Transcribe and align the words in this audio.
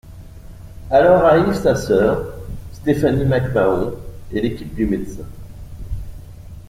Arrive 0.89 1.23
alors 1.23 1.53
sa 1.53 1.75
sœur, 1.75 2.33
Stephanie 2.73 3.23
McMahon, 3.23 3.93
et 4.31 4.41
l'équipe 4.41 4.73
de 4.73 4.85
médecin. 4.87 5.25